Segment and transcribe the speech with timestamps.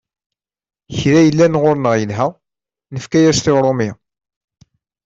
[0.97, 2.27] Kra yellan ɣur-neɣ yelha,
[2.93, 3.89] nefka-as-t i Urumi.